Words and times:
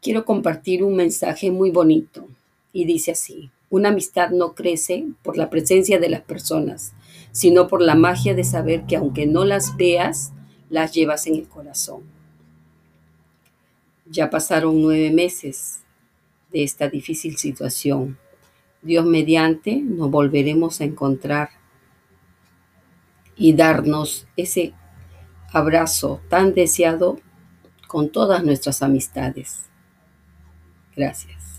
quiero 0.00 0.24
compartir 0.24 0.84
un 0.84 0.96
mensaje 0.96 1.50
muy 1.50 1.70
bonito 1.70 2.26
y 2.72 2.84
dice 2.84 3.12
así, 3.12 3.50
una 3.70 3.90
amistad 3.90 4.30
no 4.30 4.54
crece 4.54 5.06
por 5.22 5.36
la 5.36 5.50
presencia 5.50 5.98
de 5.98 6.08
las 6.08 6.22
personas, 6.22 6.94
sino 7.32 7.68
por 7.68 7.82
la 7.82 7.94
magia 7.94 8.34
de 8.34 8.44
saber 8.44 8.84
que 8.86 8.96
aunque 8.96 9.26
no 9.26 9.44
las 9.44 9.76
veas, 9.76 10.32
las 10.70 10.92
llevas 10.92 11.26
en 11.26 11.34
el 11.34 11.48
corazón. 11.48 12.02
Ya 14.06 14.30
pasaron 14.30 14.80
nueve 14.80 15.10
meses 15.10 15.80
de 16.50 16.62
esta 16.62 16.88
difícil 16.88 17.36
situación. 17.36 18.18
Dios 18.80 19.04
mediante 19.04 19.76
nos 19.76 20.10
volveremos 20.10 20.80
a 20.80 20.84
encontrar 20.84 21.50
y 23.36 23.52
darnos 23.52 24.26
ese 24.36 24.72
abrazo 25.52 26.20
tan 26.28 26.54
deseado 26.54 27.18
con 27.86 28.08
todas 28.10 28.44
nuestras 28.44 28.82
amistades. 28.82 29.68
Gracias. 30.98 31.48